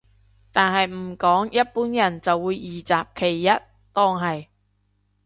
[0.51, 3.45] 但係唔講一般人就會二擇其一
[3.93, 4.47] 當係